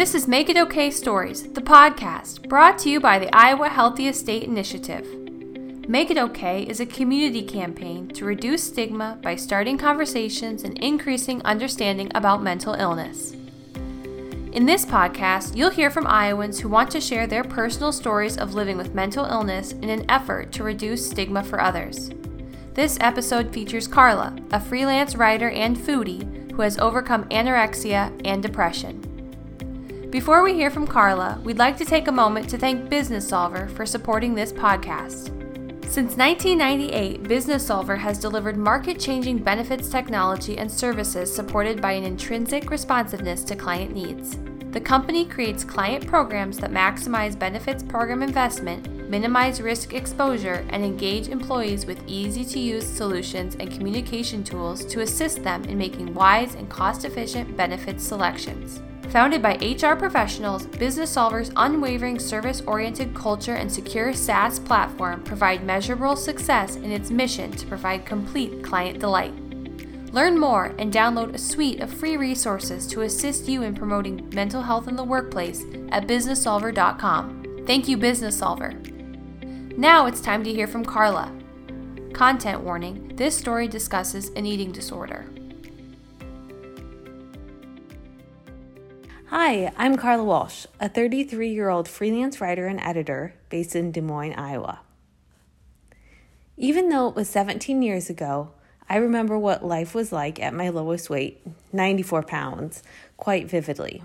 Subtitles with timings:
[0.00, 4.18] This is Make It Okay Stories, the podcast brought to you by the Iowa Healthiest
[4.18, 5.06] State Initiative.
[5.90, 11.42] Make It Okay is a community campaign to reduce stigma by starting conversations and increasing
[11.42, 13.36] understanding about mental illness.
[14.52, 18.54] In this podcast, you'll hear from Iowans who want to share their personal stories of
[18.54, 22.10] living with mental illness in an effort to reduce stigma for others.
[22.72, 29.09] This episode features Carla, a freelance writer and foodie who has overcome anorexia and depression.
[30.10, 33.86] Before we hear from Carla, we'd like to take a moment to thank Businessolver for
[33.86, 35.26] supporting this podcast.
[35.84, 42.70] Since 1998, Businessolver has delivered market changing benefits technology and services supported by an intrinsic
[42.70, 44.36] responsiveness to client needs.
[44.72, 51.28] The company creates client programs that maximize benefits program investment, minimize risk exposure, and engage
[51.28, 56.56] employees with easy to use solutions and communication tools to assist them in making wise
[56.56, 58.80] and cost efficient benefits selections.
[59.10, 66.14] Founded by HR professionals, Businessolver's unwavering service oriented culture and secure SaaS platform provide measurable
[66.14, 69.34] success in its mission to provide complete client delight.
[70.12, 74.62] Learn more and download a suite of free resources to assist you in promoting mental
[74.62, 77.64] health in the workplace at businessolver.com.
[77.66, 79.76] Thank you, Businessolver.
[79.76, 81.32] Now it's time to hear from Carla.
[82.12, 85.26] Content warning this story discusses an eating disorder.
[89.32, 94.00] Hi, I'm Carla Walsh, a 33 year old freelance writer and editor based in Des
[94.00, 94.80] Moines, Iowa.
[96.56, 98.50] Even though it was 17 years ago,
[98.88, 102.82] I remember what life was like at my lowest weight, 94 pounds,
[103.18, 104.02] quite vividly.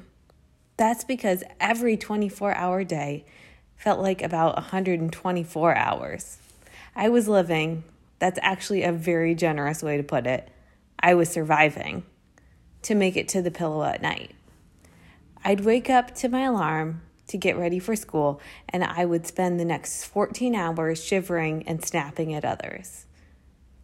[0.78, 3.26] That's because every 24 hour day
[3.78, 6.38] felt like about 124 hours.
[6.96, 7.84] I was living,
[8.20, 10.50] that's actually a very generous way to put it.
[11.00, 12.03] I was surviving
[12.84, 14.30] to make it to the pillow at night.
[15.47, 19.59] I'd wake up to my alarm to get ready for school, and I would spend
[19.59, 23.06] the next 14 hours shivering and snapping at others.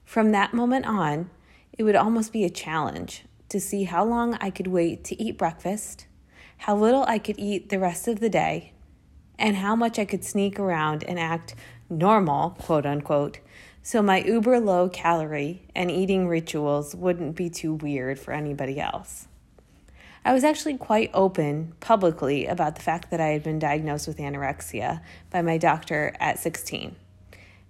[0.03, 1.29] From that moment on,
[1.77, 5.37] it would almost be a challenge to see how long I could wait to eat
[5.37, 6.07] breakfast,
[6.57, 8.73] how little I could eat the rest of the day,
[9.37, 11.53] and how much I could sneak around and act
[11.91, 13.37] normal, quote unquote,
[13.83, 19.27] so my uber low calorie and eating rituals wouldn't be too weird for anybody else.
[20.23, 24.17] I was actually quite open publicly about the fact that I had been diagnosed with
[24.17, 25.01] anorexia
[25.31, 26.95] by my doctor at 16.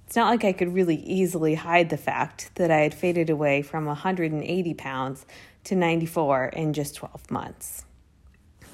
[0.06, 3.62] It's not like I could really easily hide the fact that I had faded away
[3.62, 5.25] from 180 pounds
[5.63, 7.85] to 94 in just 12 months.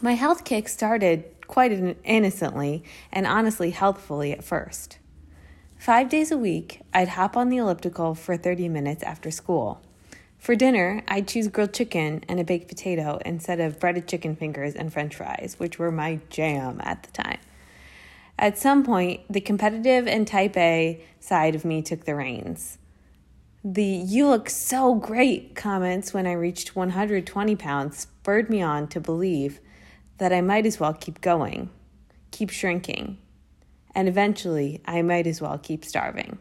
[0.01, 1.71] My health kick started quite
[2.03, 4.97] innocently and honestly healthfully at first.
[5.77, 9.81] Five days a week, I'd hop on the elliptical for 30 minutes after school.
[10.37, 14.75] For dinner, I'd choose grilled chicken and a baked potato instead of breaded chicken fingers
[14.75, 17.39] and french fries, which were my jam at the time.
[18.39, 22.77] At some point, the competitive and type A side of me took the reins.
[23.63, 29.01] The you look so great comments when I reached 120 pounds spurred me on to
[29.01, 29.59] believe
[30.19, 31.69] that I might as well keep going,
[32.31, 33.17] keep shrinking,
[33.95, 36.37] and eventually I might as well keep starving.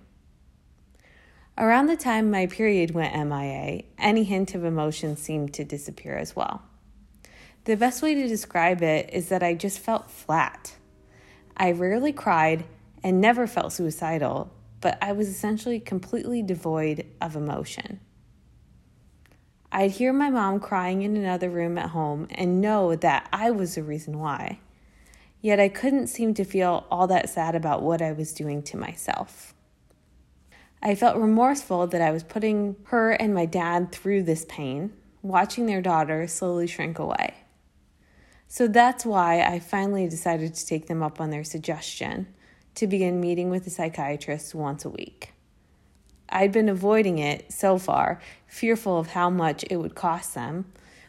[1.58, 6.36] Around the time my period went MIA, any hint of emotion seemed to disappear as
[6.36, 6.60] well.
[7.64, 10.74] The best way to describe it is that I just felt flat.
[11.56, 12.66] I rarely cried
[13.02, 14.52] and never felt suicidal,
[14.82, 18.00] but I was essentially completely devoid of emotion.
[19.72, 23.76] I'd hear my mom crying in another room at home and know that I was
[23.76, 24.60] the reason why.
[25.40, 28.76] Yet I couldn't seem to feel all that sad about what I was doing to
[28.76, 29.54] myself.
[30.86, 35.66] I felt remorseful that I was putting her and my dad through this pain, watching
[35.66, 37.34] their daughter slowly shrink away.
[38.46, 42.28] So that's why I finally decided to take them up on their suggestion
[42.76, 45.32] to begin meeting with a psychiatrist once a week.
[46.28, 50.66] I'd been avoiding it so far, fearful of how much it would cost them,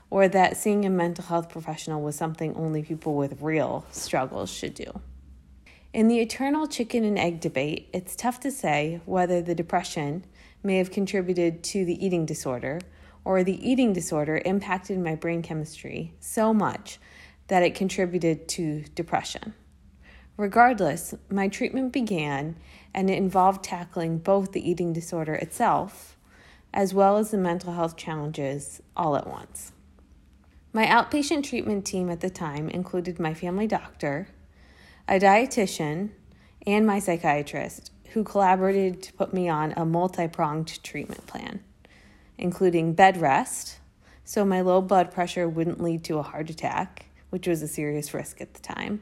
[0.09, 4.73] or that seeing a mental health professional was something only people with real struggles should
[4.73, 5.01] do.
[5.93, 10.25] In the eternal chicken and egg debate, it's tough to say whether the depression
[10.61, 12.81] may have contributed to the eating disorder
[13.23, 16.99] or the eating disorder impacted my brain chemistry so much
[17.47, 19.53] that it contributed to depression.
[20.35, 22.57] Regardless, my treatment began
[22.93, 26.17] and it involved tackling both the eating disorder itself
[26.73, 29.71] as well as the mental health challenges all at once.
[30.73, 34.27] My outpatient treatment team at the time included my family doctor,
[35.07, 36.09] a dietitian,
[36.65, 41.61] and my psychiatrist who collaborated to put me on a multi pronged treatment plan,
[42.37, 43.77] including bed rest,
[44.23, 48.13] so my low blood pressure wouldn't lead to a heart attack, which was a serious
[48.13, 49.01] risk at the time.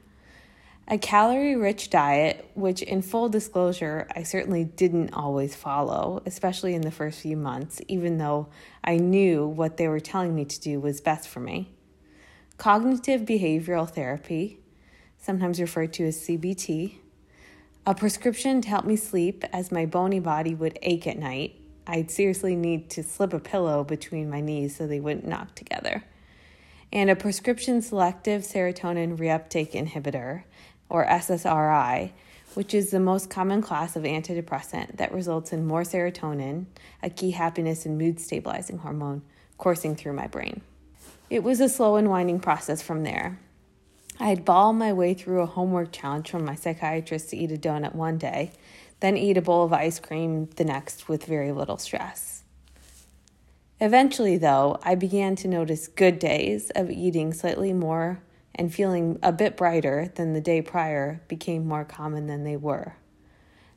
[0.88, 6.82] A calorie rich diet, which, in full disclosure, I certainly didn't always follow, especially in
[6.82, 8.50] the first few months, even though
[8.84, 11.74] I knew what they were telling me to do was best for me.
[12.58, 14.60] Cognitive behavioral therapy,
[15.26, 16.98] sometimes referred to as CBT,
[17.88, 21.60] a prescription to help me sleep as my bony body would ache at night.
[21.88, 26.04] I'd seriously need to slip a pillow between my knees so they wouldn't knock together.
[26.94, 30.44] And a prescription selective serotonin reuptake inhibitor
[30.90, 32.12] or SSRI,
[32.54, 36.66] which is the most common class of antidepressant that results in more serotonin,
[37.02, 39.24] a key happiness and mood stabilizing hormone,
[39.58, 40.62] coursing through my brain.
[41.30, 43.40] It was a slow and winding process from there.
[44.20, 47.96] I'd ball my way through a homework challenge from my psychiatrist to eat a donut
[47.96, 48.52] one day,
[49.02, 52.44] then eat a bowl of ice cream the next with very little stress.
[53.82, 58.22] Eventually, though, I began to notice good days of eating slightly more
[58.56, 62.96] and feeling a bit brighter than the day prior became more common than they were.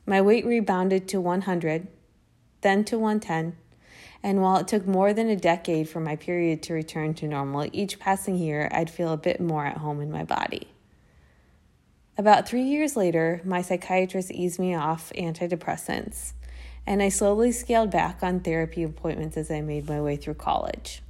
[0.05, 1.87] My weight rebounded to 100,
[2.61, 3.57] then to 110,
[4.21, 7.69] and while it took more than a decade for my period to return to normal,
[7.71, 10.67] each passing year I'd feel a bit more at home in my body.
[12.17, 16.33] About three years later, my psychiatrist eased me off antidepressants,
[16.85, 21.01] and I slowly scaled back on therapy appointments as I made my way through college.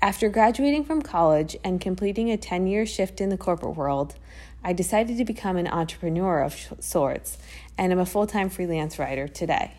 [0.00, 4.14] After graduating from college and completing a 10 year shift in the corporate world,
[4.62, 7.38] I decided to become an entrepreneur of sorts
[7.76, 9.72] and I'm a full time freelance writer today.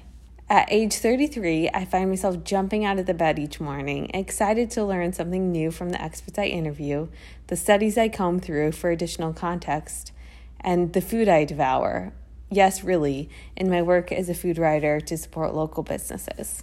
[0.47, 4.85] At age 33, I find myself jumping out of the bed each morning, excited to
[4.85, 7.07] learn something new from the experts I interview,
[7.47, 10.11] the studies I comb through for additional context,
[10.59, 12.13] and the food I devour.
[12.51, 16.61] Yes, really, in my work as a food writer to support local businesses.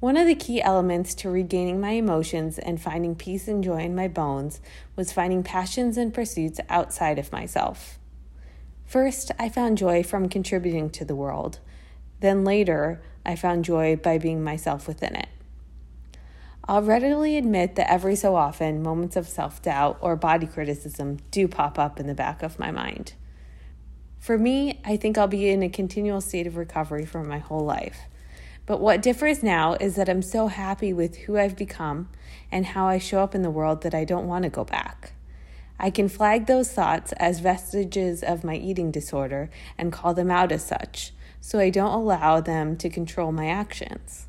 [0.00, 3.94] One of the key elements to regaining my emotions and finding peace and joy in
[3.94, 4.60] my bones
[4.94, 7.98] was finding passions and pursuits outside of myself.
[8.84, 11.60] First, I found joy from contributing to the world.
[12.20, 15.28] Then later, I found joy by being myself within it.
[16.68, 21.48] I'll readily admit that every so often, moments of self doubt or body criticism do
[21.48, 23.14] pop up in the back of my mind.
[24.20, 27.64] For me, I think I'll be in a continual state of recovery for my whole
[27.64, 28.02] life.
[28.66, 32.08] But what differs now is that I'm so happy with who I've become
[32.52, 35.14] and how I show up in the world that I don't want to go back.
[35.78, 40.52] I can flag those thoughts as vestiges of my eating disorder and call them out
[40.52, 44.26] as such, so I don't allow them to control my actions.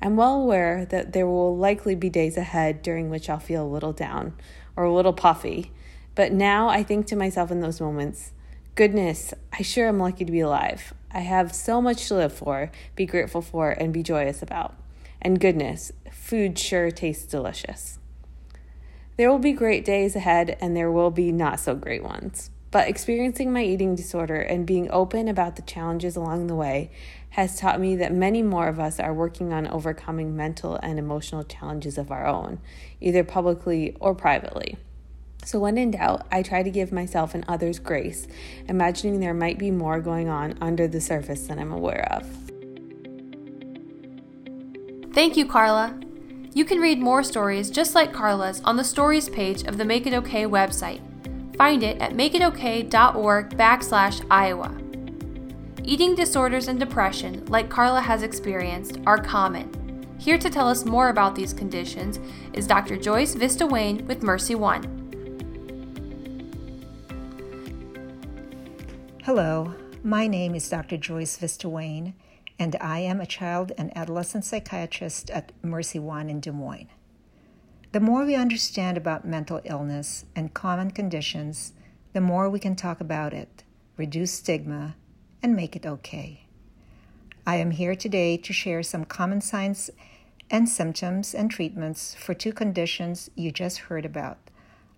[0.00, 3.68] I'm well aware that there will likely be days ahead during which I'll feel a
[3.68, 4.34] little down
[4.76, 5.70] or a little puffy,
[6.14, 8.32] but now I think to myself in those moments,
[8.74, 10.92] goodness, I sure am lucky to be alive.
[11.12, 14.74] I have so much to live for, be grateful for, and be joyous about.
[15.20, 17.98] And goodness, food sure tastes delicious.
[19.16, 22.50] There will be great days ahead, and there will be not so great ones.
[22.72, 26.90] But experiencing my eating disorder and being open about the challenges along the way
[27.30, 31.44] has taught me that many more of us are working on overcoming mental and emotional
[31.44, 32.58] challenges of our own,
[32.98, 34.78] either publicly or privately.
[35.44, 38.26] So, when in doubt, I try to give myself and others grace,
[38.68, 42.26] imagining there might be more going on under the surface than I'm aware of.
[45.12, 46.00] Thank you, Carla.
[46.54, 50.06] You can read more stories just like Carla's on the stories page of the Make
[50.06, 51.11] It Okay website.
[51.56, 54.76] Find it at makeitokay.org backslash Iowa.
[55.84, 59.70] Eating disorders and depression, like Carla has experienced, are common.
[60.18, 62.20] Here to tell us more about these conditions
[62.52, 62.96] is Dr.
[62.96, 65.00] Joyce Vista Wayne with MercyOne.
[69.24, 70.96] Hello, my name is Dr.
[70.96, 72.14] Joyce Vista Wayne,
[72.58, 76.88] and I am a child and adolescent psychiatrist at MercyOne in Des Moines.
[77.92, 81.74] The more we understand about mental illness and common conditions,
[82.14, 83.64] the more we can talk about it,
[83.98, 84.96] reduce stigma,
[85.42, 86.46] and make it okay.
[87.46, 89.90] I am here today to share some common signs
[90.50, 94.38] and symptoms and treatments for two conditions you just heard about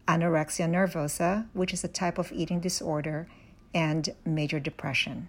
[0.07, 3.27] anorexia nervosa, which is a type of eating disorder
[3.75, 5.29] and major depression.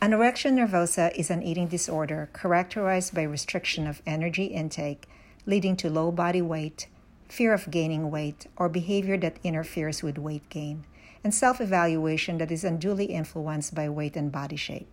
[0.00, 5.08] Anorexia nervosa is an eating disorder characterized by restriction of energy intake,
[5.48, 6.86] leading to low body weight,
[7.26, 10.84] fear of gaining weight, or behavior that interferes with weight gain,
[11.24, 14.86] and self evaluation that is unduly influenced by weight and body shape.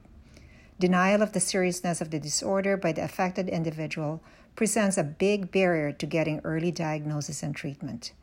[0.79, 4.21] Denial of the seriousness of the disorder by the affected individual
[4.55, 8.13] presents a big barrier to getting early diagnosis and treatment.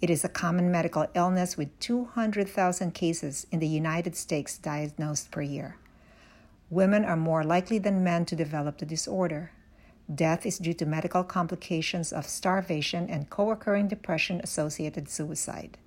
[0.00, 5.42] It is a common medical illness with 200,000 cases in the United States diagnosed per
[5.42, 5.76] year.
[6.70, 9.50] Women are more likely than men to develop the disorder.
[10.12, 15.78] Death is due to medical complications of starvation and co occurring depression associated suicide.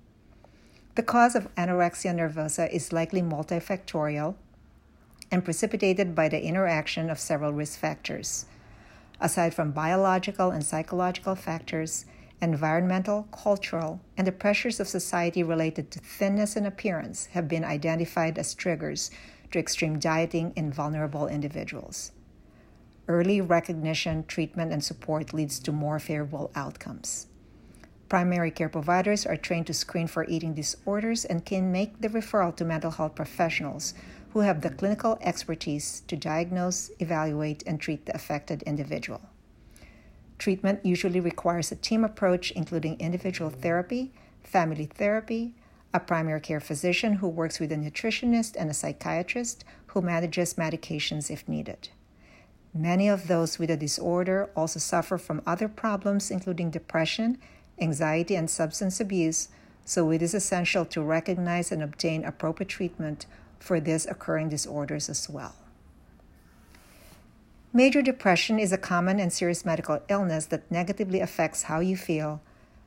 [0.96, 4.34] The cause of anorexia nervosa is likely multifactorial
[5.30, 8.46] and precipitated by the interaction of several risk factors.
[9.20, 12.04] Aside from biological and psychological factors,
[12.40, 18.36] environmental, cultural, and the pressures of society related to thinness and appearance have been identified
[18.36, 19.12] as triggers
[19.52, 22.10] to extreme dieting in vulnerable individuals.
[23.08, 27.26] Early recognition, treatment, and support leads to more favorable outcomes.
[28.10, 32.54] Primary care providers are trained to screen for eating disorders and can make the referral
[32.56, 33.94] to mental health professionals
[34.32, 39.22] who have the clinical expertise to diagnose, evaluate, and treat the affected individual.
[40.38, 44.12] Treatment usually requires a team approach, including individual therapy,
[44.42, 45.54] family therapy,
[45.94, 51.30] a primary care physician who works with a nutritionist, and a psychiatrist who manages medications
[51.30, 51.88] if needed.
[52.78, 57.36] Many of those with a disorder also suffer from other problems, including depression,
[57.80, 59.48] anxiety, and substance abuse,
[59.84, 63.26] so it is essential to recognize and obtain appropriate treatment
[63.58, 65.56] for these occurring disorders as well.
[67.72, 72.40] Major depression is a common and serious medical illness that negatively affects how you feel,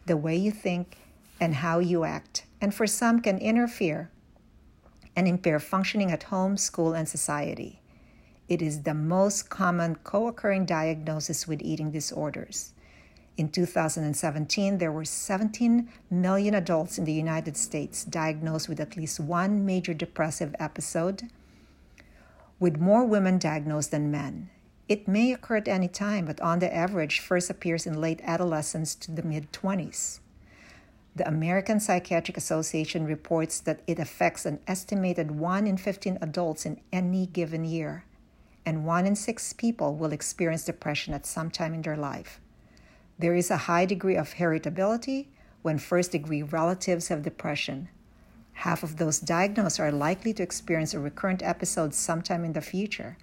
[0.06, 1.00] the way you think,
[1.38, 4.10] and how you act, and for some can interfere
[5.18, 7.81] and impair functioning at home, school, and society.
[8.52, 12.74] It is the most common co occurring diagnosis with eating disorders.
[13.38, 19.22] In 2017, there were 17 million adults in the United States diagnosed with at least
[19.22, 21.30] one major depressive episode,
[22.60, 24.50] with more women diagnosed than men.
[24.90, 28.96] It may occur at any time, but on the average, first appears in late adolescence
[28.96, 30.20] to the mid 20s.
[31.16, 36.82] The American Psychiatric Association reports that it affects an estimated 1 in 15 adults in
[36.92, 38.04] any given year
[38.66, 42.40] and one in six people will experience depression at some time in their life.
[43.18, 45.28] There is a high degree of heritability
[45.62, 47.90] when first degree relatives have depression.
[48.54, 53.18] Half of those diagnosed are likely to experience a recurrent episode sometime in the future.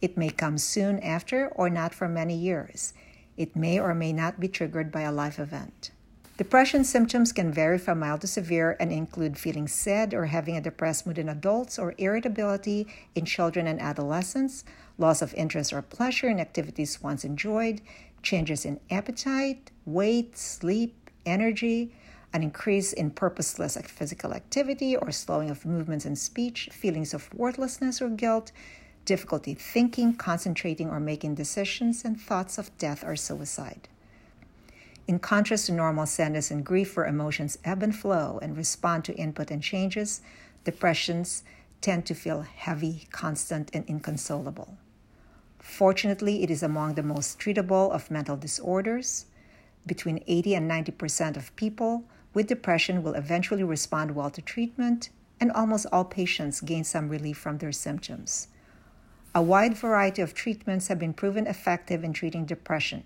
[0.00, 2.92] It may come soon after or not for many years.
[3.36, 5.90] It may or may not be triggered by a life event.
[6.36, 10.60] Depression symptoms can vary from mild to severe and include feeling sad or having a
[10.60, 14.62] depressed mood in adults or irritability in children and adolescents,
[14.98, 17.80] loss of interest or pleasure in activities once enjoyed,
[18.22, 21.94] changes in appetite, weight, sleep, energy,
[22.34, 28.02] an increase in purposeless physical activity or slowing of movements and speech, feelings of worthlessness
[28.02, 28.52] or guilt,
[29.06, 33.88] difficulty thinking, concentrating, or making decisions, and thoughts of death or suicide.
[35.06, 39.14] In contrast to normal sadness and grief, where emotions ebb and flow and respond to
[39.14, 40.20] input and changes,
[40.64, 41.44] depressions
[41.80, 44.76] tend to feel heavy, constant, and inconsolable.
[45.60, 49.26] Fortunately, it is among the most treatable of mental disorders.
[49.86, 55.52] Between 80 and 90% of people with depression will eventually respond well to treatment, and
[55.52, 58.48] almost all patients gain some relief from their symptoms.
[59.34, 63.04] A wide variety of treatments have been proven effective in treating depression.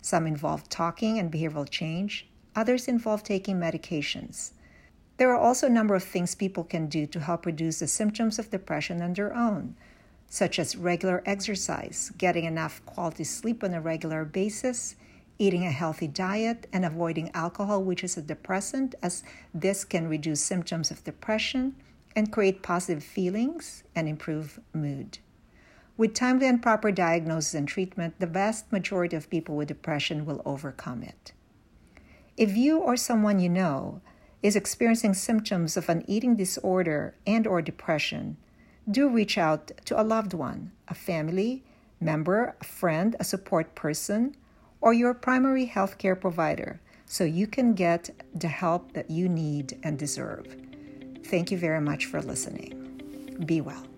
[0.00, 2.26] Some involve talking and behavioral change,
[2.56, 4.52] others involve taking medications.
[5.18, 8.38] There are also a number of things people can do to help reduce the symptoms
[8.38, 9.76] of depression on their own,
[10.28, 14.96] such as regular exercise, getting enough quality sleep on a regular basis,
[15.38, 20.42] eating a healthy diet, and avoiding alcohol, which is a depressant, as this can reduce
[20.42, 21.76] symptoms of depression
[22.16, 25.18] and create positive feelings and improve mood.
[26.00, 30.40] With timely and proper diagnosis and treatment, the vast majority of people with depression will
[30.46, 31.34] overcome it.
[32.38, 34.00] If you or someone you know
[34.42, 38.38] is experiencing symptoms of an eating disorder and or depression,
[38.90, 41.64] do reach out to a loved one, a family
[42.00, 44.34] member, a friend, a support person,
[44.80, 49.98] or your primary healthcare provider so you can get the help that you need and
[49.98, 50.46] deserve.
[51.26, 53.36] Thank you very much for listening.
[53.44, 53.89] Be well.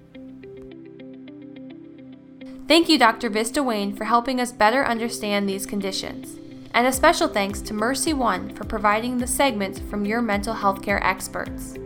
[2.73, 3.29] Thank you, Dr.
[3.29, 6.38] Vista Wayne, for helping us better understand these conditions.
[6.73, 11.05] And a special thanks to MercyOne for providing the segments from your mental health care
[11.05, 11.76] experts.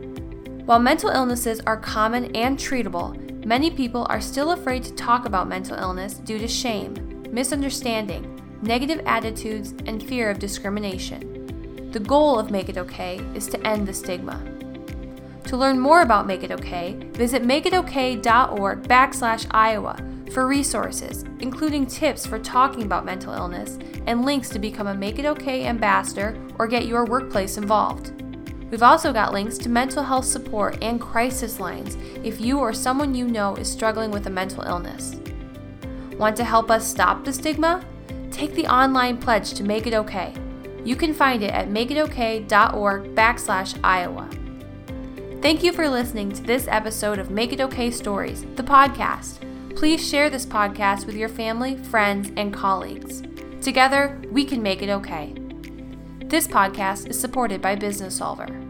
[0.65, 5.49] While mental illnesses are common and treatable, many people are still afraid to talk about
[5.49, 6.95] mental illness due to shame,
[7.33, 11.91] misunderstanding, negative attitudes, and fear of discrimination.
[11.91, 14.41] The goal of Make It Okay is to end the stigma.
[15.47, 22.27] To learn more about Make It Okay, visit makeitokay.org backslash Iowa for resources, including tips
[22.27, 26.67] for talking about mental illness and links to become a Make It Okay ambassador or
[26.67, 28.13] get your workplace involved.
[28.71, 33.15] We've also got links to mental health support and crisis lines if you or someone
[33.15, 35.17] you know is struggling with a mental illness.
[36.19, 37.85] Want to help us stop the stigma?
[38.37, 40.35] take the online pledge to Make It Okay.
[40.85, 44.29] You can find it at makeitokay.org backslash Iowa.
[45.41, 49.43] Thank you for listening to this episode of Make It Okay Stories, the podcast.
[49.77, 53.23] Please share this podcast with your family, friends, and colleagues.
[53.61, 55.35] Together, we can make it okay.
[56.25, 58.66] This podcast is supported by Businessolver.